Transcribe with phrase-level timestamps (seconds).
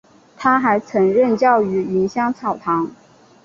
[0.35, 2.89] 他还曾任教于芸香草堂。